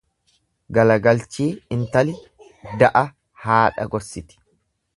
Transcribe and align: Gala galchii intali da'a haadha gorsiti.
Gala 0.77 0.95
galchii 1.07 1.47
intali 1.75 2.15
da'a 2.85 3.05
haadha 3.45 3.87
gorsiti. 3.97 4.41